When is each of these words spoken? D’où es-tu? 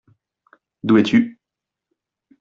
D’où 0.83 0.97
es-tu? 0.97 1.37